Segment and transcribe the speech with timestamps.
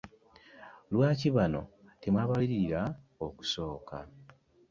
[0.93, 1.61] Lwaki bano
[2.01, 2.81] temwababalirira
[3.25, 3.97] okusooka?